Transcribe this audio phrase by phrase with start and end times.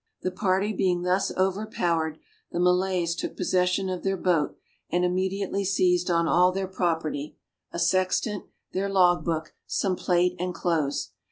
[0.23, 2.17] The party being thus overpowered,
[2.51, 4.57] the Malays took possession of their boat
[4.89, 7.37] and immediately seized on all their property,
[7.71, 11.11] a sextant, their log book, some plate and clothes.